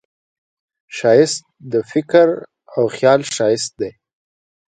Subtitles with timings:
[0.95, 2.27] ښایست د فکر
[2.75, 3.91] او خیال ښایست دی